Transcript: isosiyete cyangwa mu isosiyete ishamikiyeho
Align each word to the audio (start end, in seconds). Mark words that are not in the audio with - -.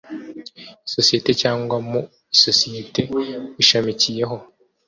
isosiyete 0.87 1.31
cyangwa 1.41 1.77
mu 1.89 1.99
isosiyete 2.35 3.01
ishamikiyeho 3.61 4.35